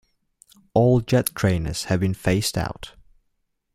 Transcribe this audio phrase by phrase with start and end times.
[0.73, 2.93] All jet trainers have been phased out.